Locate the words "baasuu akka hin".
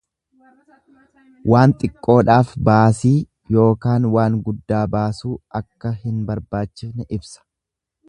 4.99-6.21